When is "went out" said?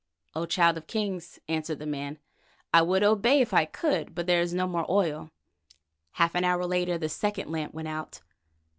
7.75-8.21